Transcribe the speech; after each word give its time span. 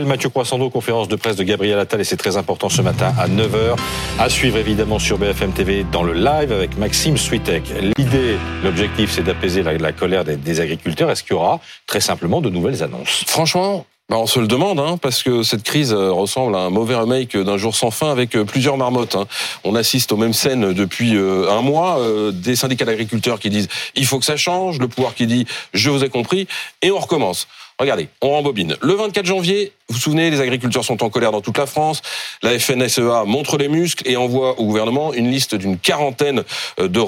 Mathieu 0.00 0.30
Croissando, 0.30 0.70
conférence 0.70 1.06
de 1.06 1.16
presse 1.16 1.36
de 1.36 1.44
Gabriel 1.44 1.78
Attal 1.78 2.00
et 2.00 2.04
c'est 2.04 2.16
très 2.16 2.38
important 2.38 2.70
ce 2.70 2.80
matin 2.80 3.12
à 3.18 3.28
9h. 3.28 3.76
À 4.18 4.30
suivre 4.30 4.56
évidemment 4.56 4.98
sur 4.98 5.18
BFM 5.18 5.52
TV 5.52 5.84
dans 5.84 6.02
le 6.02 6.14
live 6.14 6.50
avec 6.50 6.78
Maxime 6.78 7.18
Switek. 7.18 7.64
L'idée, 7.98 8.38
l'objectif 8.64 9.10
c'est 9.12 9.22
d'apaiser 9.22 9.62
la, 9.62 9.92
colère 9.92 10.24
des, 10.24 10.60
agriculteurs. 10.60 11.10
Est-ce 11.10 11.22
qu'il 11.22 11.32
y 11.32 11.34
aura 11.34 11.60
très 11.86 12.00
simplement 12.00 12.40
de 12.40 12.48
nouvelles 12.48 12.82
annonces? 12.82 13.24
Franchement, 13.26 13.84
bah, 14.08 14.16
on 14.16 14.26
se 14.26 14.40
le 14.40 14.46
demande, 14.46 14.80
hein, 14.80 14.96
parce 14.96 15.22
que 15.22 15.42
cette 15.42 15.62
crise 15.62 15.92
euh, 15.92 16.10
ressemble 16.10 16.56
à 16.56 16.60
un 16.60 16.70
mauvais 16.70 16.96
remake 16.96 17.36
d'un 17.36 17.58
jour 17.58 17.76
sans 17.76 17.90
fin 17.90 18.10
avec 18.10 18.34
euh, 18.34 18.46
plusieurs 18.46 18.78
marmottes. 18.78 19.14
Hein. 19.14 19.26
On 19.62 19.74
assiste 19.74 20.10
aux 20.12 20.16
mêmes 20.16 20.32
scènes 20.32 20.72
depuis 20.72 21.16
euh, 21.16 21.50
un 21.50 21.60
mois, 21.60 22.00
des 22.32 22.56
syndicats 22.56 22.86
d'agriculteurs 22.86 23.38
qui 23.38 23.50
disent 23.50 23.68
il 23.94 24.06
faut 24.06 24.18
que 24.18 24.24
ça 24.24 24.38
change, 24.38 24.78
le 24.78 24.88
pouvoir 24.88 25.14
qui 25.14 25.26
dit 25.26 25.46
je 25.74 25.90
vous 25.90 26.02
ai 26.02 26.08
compris, 26.08 26.48
et 26.80 26.90
on 26.90 26.98
recommence. 26.98 27.46
Regardez, 27.82 28.06
on 28.20 28.30
rembobine. 28.30 28.76
Le 28.80 28.94
24 28.94 29.26
janvier, 29.26 29.72
vous 29.88 29.96
vous 29.96 30.00
souvenez, 30.00 30.30
les 30.30 30.40
agriculteurs 30.40 30.84
sont 30.84 31.02
en 31.02 31.10
colère 31.10 31.32
dans 31.32 31.40
toute 31.40 31.58
la 31.58 31.66
France. 31.66 32.00
La 32.40 32.56
FNSEA 32.56 33.24
montre 33.26 33.58
les 33.58 33.66
muscles 33.66 34.08
et 34.08 34.16
envoie 34.16 34.56
au 34.60 34.66
gouvernement 34.66 35.12
une 35.12 35.28
liste 35.28 35.56
d'une 35.56 35.76
quarantaine 35.76 36.44
euh, 36.78 36.86
de 36.86 37.00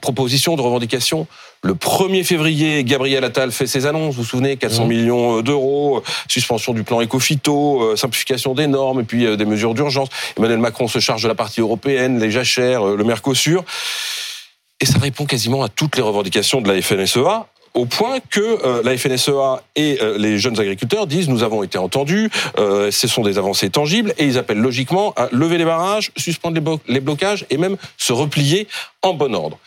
propositions, 0.00 0.56
de 0.56 0.62
revendications. 0.62 1.26
Le 1.62 1.74
1er 1.74 2.24
février, 2.24 2.82
Gabriel 2.82 3.24
Attal 3.24 3.52
fait 3.52 3.66
ses 3.66 3.84
annonces. 3.84 4.14
Vous 4.14 4.22
vous 4.22 4.26
souvenez, 4.26 4.56
400 4.56 4.86
mmh. 4.86 4.88
millions 4.88 5.38
euh, 5.38 5.42
d'euros, 5.42 5.98
euh, 5.98 6.02
suspension 6.30 6.72
du 6.72 6.82
plan 6.82 7.02
éco-phyto, 7.02 7.94
simplification 7.94 8.54
des 8.54 8.68
normes 8.68 9.00
et 9.00 9.04
puis 9.04 9.36
des 9.36 9.44
mesures 9.44 9.74
d'urgence. 9.74 10.08
Emmanuel 10.38 10.60
Macron 10.60 10.88
se 10.88 10.98
charge 10.98 11.22
de 11.22 11.28
la 11.28 11.34
partie 11.34 11.60
européenne, 11.60 12.18
les 12.18 12.30
jachères, 12.30 12.86
le 12.86 13.04
Mercosur. 13.04 13.66
Et 14.80 14.86
ça 14.86 14.98
répond 14.98 15.26
quasiment 15.26 15.62
à 15.62 15.68
toutes 15.68 15.96
les 15.96 16.02
revendications 16.02 16.62
de 16.62 16.72
la 16.72 16.80
FNSEA 16.80 17.46
au 17.74 17.86
point 17.86 18.20
que 18.20 18.40
euh, 18.40 18.82
la 18.84 18.96
FNSEA 18.96 19.62
et 19.76 19.98
euh, 20.02 20.18
les 20.18 20.38
jeunes 20.38 20.58
agriculteurs 20.60 21.06
disent 21.06 21.28
nous 21.28 21.42
avons 21.42 21.62
été 21.62 21.78
entendus, 21.78 22.30
euh, 22.58 22.90
ce 22.90 23.08
sont 23.08 23.22
des 23.22 23.38
avancées 23.38 23.70
tangibles, 23.70 24.14
et 24.18 24.24
ils 24.24 24.38
appellent 24.38 24.60
logiquement 24.60 25.12
à 25.16 25.28
lever 25.32 25.58
les 25.58 25.64
barrages, 25.64 26.10
suspendre 26.16 26.60
les, 26.86 27.00
blocages 27.00 27.46
et 27.50 27.56
même 27.56 27.76
se 27.96 28.12
replier 28.12 28.68
en 29.02 29.14
bon 29.14 29.34
ordre. 29.34 29.58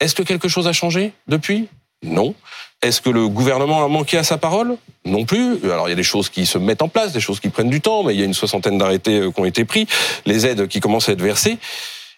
Est-ce 0.00 0.14
que 0.14 0.22
quelque 0.22 0.48
chose 0.48 0.66
a 0.66 0.72
changé 0.72 1.12
depuis? 1.28 1.68
Non. 2.02 2.34
Est-ce 2.80 3.02
que 3.02 3.10
le 3.10 3.28
gouvernement 3.28 3.84
a 3.84 3.88
manqué 3.88 4.16
à 4.16 4.24
sa 4.24 4.38
parole? 4.38 4.76
Non 5.04 5.26
plus. 5.26 5.58
Alors 5.64 5.88
il 5.88 5.90
y 5.90 5.92
a 5.92 5.96
des 5.96 6.02
choses 6.02 6.30
qui 6.30 6.46
se 6.46 6.56
mettent 6.56 6.80
en 6.80 6.88
place, 6.88 7.12
des 7.12 7.20
choses 7.20 7.40
qui 7.40 7.50
prennent 7.50 7.68
du 7.68 7.82
temps, 7.82 8.02
mais 8.04 8.14
il 8.14 8.20
y 8.20 8.22
a 8.22 8.26
une 8.26 8.32
soixantaine 8.32 8.78
d'arrêtés 8.78 9.20
qui 9.34 9.40
ont 9.40 9.44
été 9.44 9.66
pris, 9.66 9.86
les 10.24 10.46
aides 10.46 10.66
qui 10.66 10.80
commencent 10.80 11.10
à 11.10 11.12
être 11.12 11.20
versées. 11.20 11.58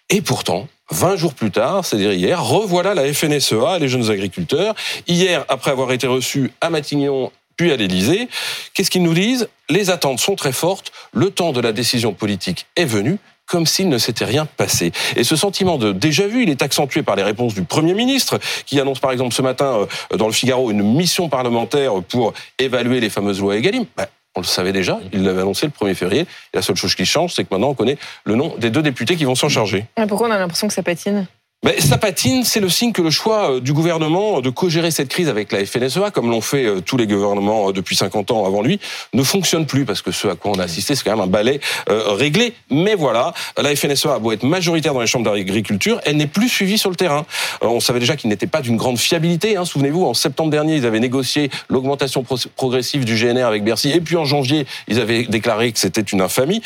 Et 0.09 0.21
pourtant, 0.21 0.67
20 0.91 1.15
jours 1.15 1.33
plus 1.33 1.51
tard, 1.51 1.85
c'est-à-dire 1.85 2.13
hier, 2.13 2.43
revoilà 2.43 2.93
la 2.93 3.11
FNSEA, 3.11 3.79
les 3.79 3.87
jeunes 3.87 4.09
agriculteurs. 4.11 4.75
Hier, 5.07 5.45
après 5.49 5.71
avoir 5.71 5.91
été 5.91 6.07
reçus 6.07 6.51
à 6.61 6.69
Matignon 6.69 7.31
puis 7.55 7.71
à 7.71 7.75
l'Élysée, 7.75 8.27
qu'est-ce 8.73 8.89
qu'ils 8.89 9.03
nous 9.03 9.13
disent? 9.13 9.47
Les 9.69 9.89
attentes 9.89 10.19
sont 10.19 10.35
très 10.35 10.51
fortes, 10.51 10.91
le 11.13 11.29
temps 11.29 11.53
de 11.53 11.61
la 11.61 11.71
décision 11.71 12.13
politique 12.13 12.65
est 12.75 12.85
venu, 12.85 13.19
comme 13.45 13.65
s'il 13.65 13.89
ne 13.89 13.97
s'était 13.97 14.25
rien 14.25 14.45
passé. 14.45 14.91
Et 15.15 15.23
ce 15.23 15.35
sentiment 15.35 15.77
de 15.77 15.91
déjà 15.91 16.27
vu, 16.27 16.43
il 16.43 16.49
est 16.49 16.61
accentué 16.61 17.03
par 17.03 17.15
les 17.15 17.23
réponses 17.23 17.53
du 17.53 17.63
Premier 17.63 17.93
ministre, 17.93 18.39
qui 18.65 18.79
annonce 18.79 18.99
par 18.99 19.11
exemple 19.11 19.33
ce 19.33 19.41
matin 19.41 19.87
euh, 20.11 20.17
dans 20.17 20.27
le 20.27 20.33
Figaro 20.33 20.71
une 20.71 20.83
mission 20.95 21.29
parlementaire 21.29 22.01
pour 22.09 22.33
évaluer 22.57 22.99
les 22.99 23.09
fameuses 23.09 23.39
lois 23.39 23.55
Egalim. 23.55 23.85
Bah, 23.95 24.07
on 24.35 24.41
le 24.41 24.45
savait 24.45 24.73
déjà, 24.73 24.99
il 25.11 25.23
l'avait 25.23 25.41
annoncé 25.41 25.67
le 25.67 25.71
1er 25.71 25.95
février. 25.95 26.25
La 26.53 26.61
seule 26.61 26.75
chose 26.75 26.95
qui 26.95 27.05
change, 27.05 27.33
c'est 27.33 27.43
que 27.43 27.49
maintenant 27.51 27.69
on 27.69 27.75
connaît 27.75 27.97
le 28.23 28.35
nom 28.35 28.55
des 28.57 28.69
deux 28.69 28.81
députés 28.81 29.15
qui 29.15 29.25
vont 29.25 29.35
s'en 29.35 29.49
charger. 29.49 29.85
Pourquoi 30.07 30.27
on 30.27 30.31
a 30.31 30.37
l'impression 30.37 30.67
que 30.67 30.73
ça 30.73 30.83
patine? 30.83 31.27
Mais 31.63 31.79
ça 31.79 31.97
patine, 31.97 32.43
c'est 32.43 32.59
le 32.59 32.67
signe 32.67 32.91
que 32.91 33.01
le 33.01 33.09
choix 33.09 33.53
euh, 33.53 33.59
du 33.61 33.71
gouvernement 33.71 34.41
de 34.41 34.49
co-gérer 34.49 34.91
cette 34.91 35.07
crise 35.07 35.29
avec 35.29 35.53
la 35.53 35.65
FNSEA, 35.65 36.11
comme 36.11 36.29
l'ont 36.29 36.41
fait 36.41 36.65
euh, 36.65 36.81
tous 36.81 36.97
les 36.97 37.07
gouvernements 37.07 37.69
euh, 37.69 37.71
depuis 37.71 37.95
50 37.95 38.31
ans 38.31 38.45
avant 38.45 38.61
lui, 38.61 38.81
ne 39.13 39.23
fonctionne 39.23 39.65
plus 39.65 39.85
parce 39.85 40.01
que 40.01 40.11
ce 40.11 40.27
à 40.27 40.35
quoi 40.35 40.51
on 40.51 40.59
a 40.59 40.63
assisté, 40.63 40.93
c'est 40.93 41.05
quand 41.05 41.11
même 41.11 41.21
un 41.21 41.27
balai 41.27 41.61
réglé. 41.87 42.53
Mais 42.69 42.95
voilà, 42.95 43.33
la 43.57 43.73
FNSEA 43.75 44.15
a 44.15 44.19
beau 44.19 44.33
être 44.33 44.43
majoritaire 44.43 44.93
dans 44.93 44.99
les 44.99 45.07
chambres 45.07 45.31
d'agriculture, 45.31 46.01
elle 46.03 46.17
n'est 46.17 46.27
plus 46.27 46.49
suivie 46.49 46.77
sur 46.77 46.89
le 46.89 46.97
terrain. 46.97 47.25
on 47.61 47.79
savait 47.79 47.99
déjà 47.99 48.17
qu'il 48.17 48.29
n'était 48.29 48.47
pas 48.47 48.61
d'une 48.61 48.75
grande 48.75 48.97
fiabilité. 48.97 49.55
Hein. 49.55 49.63
Souvenez-vous, 49.63 50.03
en 50.03 50.13
septembre 50.13 50.49
dernier, 50.49 50.75
ils 50.75 50.85
avaient 50.85 50.99
négocié 50.99 51.49
l'augmentation 51.69 52.25
progressive 52.55 53.05
du 53.05 53.15
GNR 53.15 53.45
avec 53.45 53.63
Bercy, 53.63 53.91
et 53.91 54.01
puis 54.01 54.17
en 54.17 54.25
janvier, 54.25 54.65
ils 54.89 54.99
avaient 54.99 55.23
déclaré 55.23 55.71
que 55.71 55.79
c'était 55.79 56.01
une 56.01 56.19
infamie. 56.19 56.61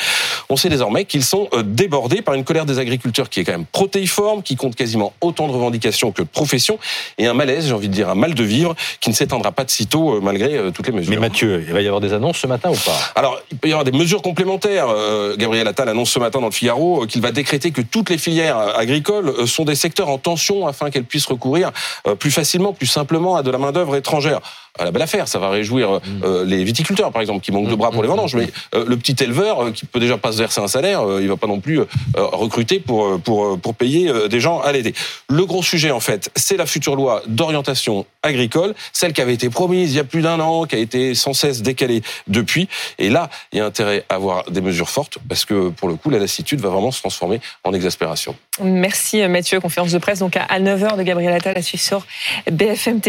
On 0.48 0.56
sait 0.56 0.68
désormais 0.68 1.04
qu'ils 1.04 1.24
sont 1.24 1.48
débordés 1.64 2.22
par 2.22 2.34
une 2.34 2.44
colère 2.44 2.66
des 2.66 2.78
agriculteurs 2.78 3.28
qui 3.28 3.40
est 3.40 3.44
quand 3.44 3.52
même 3.52 3.66
protéiforme, 3.66 4.42
qui 4.42 4.56
compte 4.56 4.74
quasiment 4.74 4.87
autant 5.20 5.46
de 5.46 5.52
revendications 5.52 6.12
que 6.12 6.22
de 6.22 6.28
professions 6.28 6.78
et 7.18 7.26
un 7.26 7.34
malaise, 7.34 7.66
j'ai 7.66 7.72
envie 7.72 7.88
de 7.88 7.94
dire 7.94 8.08
un 8.08 8.14
mal 8.14 8.34
de 8.34 8.42
vivre 8.42 8.74
qui 9.00 9.10
ne 9.10 9.14
s'étendra 9.14 9.52
pas 9.52 9.64
de 9.64 9.70
sitôt 9.70 10.14
euh, 10.14 10.20
malgré 10.20 10.56
euh, 10.56 10.70
toutes 10.70 10.86
les 10.86 10.92
mesures. 10.92 11.10
Mais 11.10 11.18
Mathieu, 11.18 11.64
il 11.66 11.72
va 11.72 11.80
y 11.80 11.86
avoir 11.86 12.00
des 12.00 12.12
annonces 12.12 12.38
ce 12.38 12.46
matin 12.46 12.70
ou 12.70 12.76
pas? 12.76 12.98
Alors, 13.14 13.40
il 13.50 13.58
peut 13.58 13.68
y 13.68 13.72
avoir 13.72 13.84
des 13.84 13.96
mesures 13.96 14.22
complémentaires. 14.22 14.88
Euh, 14.88 15.36
Gabriel 15.36 15.66
Attal 15.68 15.88
annonce 15.88 16.10
ce 16.10 16.18
matin 16.18 16.40
dans 16.40 16.46
le 16.46 16.52
Figaro 16.52 17.06
qu'il 17.06 17.22
va 17.22 17.32
décréter 17.32 17.70
que 17.70 17.82
toutes 17.82 18.10
les 18.10 18.18
filières 18.18 18.58
agricoles 18.76 19.46
sont 19.46 19.64
des 19.64 19.74
secteurs 19.74 20.08
en 20.08 20.18
tension 20.18 20.66
afin 20.66 20.90
qu'elles 20.90 21.04
puissent 21.04 21.26
recourir 21.26 21.72
plus 22.18 22.30
facilement, 22.30 22.72
plus 22.72 22.86
simplement 22.86 23.36
à 23.36 23.42
de 23.42 23.50
la 23.50 23.58
main-d'œuvre 23.58 23.96
étrangère 23.96 24.40
à 24.78 24.84
la 24.84 24.90
belle 24.90 25.02
affaire. 25.02 25.28
Ça 25.28 25.38
va 25.38 25.50
réjouir 25.50 25.90
euh, 25.90 25.98
mm. 25.98 26.24
euh, 26.24 26.44
les 26.44 26.64
viticulteurs, 26.64 27.12
par 27.12 27.20
exemple, 27.20 27.40
qui 27.40 27.52
manquent 27.52 27.68
de 27.68 27.74
bras 27.74 27.90
pour 27.90 28.02
les 28.02 28.08
mm. 28.08 28.12
vendanges. 28.12 28.34
Mais 28.34 28.48
euh, 28.74 28.84
le 28.86 28.96
petit 28.96 29.16
éleveur, 29.22 29.72
qui 29.72 29.86
peut 29.86 30.00
déjà 30.00 30.18
pas 30.18 30.32
se 30.32 30.38
verser 30.38 30.60
un 30.60 30.68
salaire, 30.68 31.02
il 31.20 31.28
va 31.28 31.36
pas 31.36 31.46
non 31.46 31.60
plus 31.60 31.80
recruter 32.14 32.80
pour, 32.80 33.20
pour, 33.20 33.58
pour 33.58 33.74
payer 33.74 34.12
des 34.28 34.40
gens 34.40 34.60
à 34.60 34.72
l'aider. 34.72 34.94
Le 35.28 35.44
gros 35.46 35.62
sujet, 35.62 35.90
en 35.90 36.00
fait, 36.00 36.30
c'est 36.36 36.56
la 36.56 36.66
future 36.66 36.96
loi 36.96 37.22
d'orientation 37.26 38.06
agricole, 38.22 38.74
celle 38.92 39.12
qui 39.12 39.20
avait 39.20 39.34
été 39.34 39.50
promise 39.50 39.92
il 39.92 39.96
y 39.96 40.00
a 40.00 40.04
plus 40.04 40.22
d'un 40.22 40.40
an, 40.40 40.64
qui 40.64 40.76
a 40.76 40.78
été 40.78 41.14
sans 41.14 41.32
cesse 41.32 41.62
décalée 41.62 42.02
depuis. 42.26 42.68
Et 42.98 43.10
là, 43.10 43.30
il 43.52 43.58
y 43.58 43.60
a 43.60 43.66
intérêt 43.66 44.04
à 44.08 44.14
avoir 44.14 44.50
des 44.50 44.60
mesures 44.60 44.90
fortes, 44.90 45.18
parce 45.28 45.44
que 45.44 45.68
pour 45.70 45.88
le 45.88 45.94
coup, 45.94 46.10
la 46.10 46.18
lassitude 46.18 46.60
va 46.60 46.68
vraiment 46.68 46.90
se 46.90 47.00
transformer 47.00 47.40
en 47.64 47.72
exaspération. 47.72 48.34
Merci 48.62 49.26
Mathieu, 49.28 49.60
conférence 49.60 49.92
de 49.92 49.98
presse 49.98 50.18
donc 50.18 50.36
à 50.36 50.60
9h 50.60 50.96
de 50.96 51.02
Gabriel 51.02 51.32
Attal 51.32 51.56
à 51.56 51.62
suivre 51.62 51.82
sur 51.82 52.06
BFM 52.50 53.00
TV. 53.00 53.08